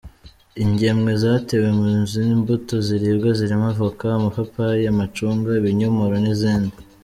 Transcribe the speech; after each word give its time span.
Ingemwe 0.63 1.11
zatewe 1.23 1.67
ni 1.77 1.85
iz’imbuto 1.97 2.75
ziribwa 2.87 3.29
zirimo 3.37 3.65
Avoka, 3.73 4.05
amapapayi, 4.17 4.83
amacunga, 4.93 5.49
ibinyomoro 5.59 6.15
n’izindi. 6.23 6.77